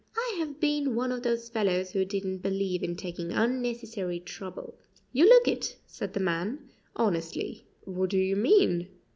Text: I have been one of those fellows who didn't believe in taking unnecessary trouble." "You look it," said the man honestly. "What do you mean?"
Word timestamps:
I 0.17 0.35
have 0.39 0.59
been 0.59 0.95
one 0.95 1.11
of 1.11 1.21
those 1.21 1.47
fellows 1.49 1.91
who 1.91 2.05
didn't 2.05 2.39
believe 2.39 2.81
in 2.81 2.95
taking 2.95 3.31
unnecessary 3.31 4.19
trouble." 4.19 4.73
"You 5.13 5.29
look 5.29 5.47
it," 5.47 5.75
said 5.85 6.13
the 6.13 6.19
man 6.19 6.71
honestly. 6.95 7.67
"What 7.85 8.09
do 8.09 8.17
you 8.17 8.35
mean?" 8.35 8.87